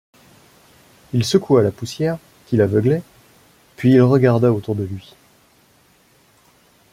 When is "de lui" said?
4.73-5.13